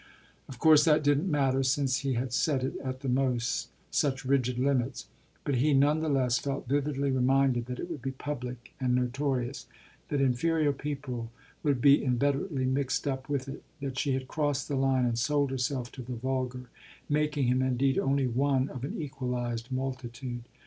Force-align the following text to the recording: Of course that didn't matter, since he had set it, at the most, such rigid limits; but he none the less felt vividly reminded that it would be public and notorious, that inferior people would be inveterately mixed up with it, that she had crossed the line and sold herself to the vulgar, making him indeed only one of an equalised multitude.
Of 0.49 0.57
course 0.57 0.83
that 0.85 1.03
didn't 1.03 1.29
matter, 1.29 1.61
since 1.61 1.97
he 1.97 2.13
had 2.13 2.33
set 2.33 2.63
it, 2.63 2.73
at 2.83 3.01
the 3.01 3.07
most, 3.07 3.69
such 3.91 4.25
rigid 4.25 4.57
limits; 4.57 5.05
but 5.43 5.57
he 5.57 5.75
none 5.75 5.99
the 5.99 6.09
less 6.09 6.39
felt 6.39 6.67
vividly 6.67 7.11
reminded 7.11 7.67
that 7.67 7.77
it 7.79 7.87
would 7.87 8.01
be 8.01 8.09
public 8.09 8.73
and 8.79 8.95
notorious, 8.95 9.67
that 10.09 10.19
inferior 10.19 10.73
people 10.73 11.29
would 11.61 11.81
be 11.81 12.03
inveterately 12.03 12.65
mixed 12.65 13.07
up 13.07 13.29
with 13.29 13.47
it, 13.47 13.61
that 13.79 13.99
she 13.99 14.13
had 14.13 14.27
crossed 14.27 14.67
the 14.67 14.75
line 14.75 15.05
and 15.05 15.19
sold 15.19 15.51
herself 15.51 15.91
to 15.91 16.01
the 16.01 16.15
vulgar, 16.15 16.61
making 17.07 17.45
him 17.45 17.61
indeed 17.61 17.99
only 17.99 18.25
one 18.25 18.69
of 18.69 18.83
an 18.83 18.99
equalised 18.99 19.71
multitude. 19.71 20.41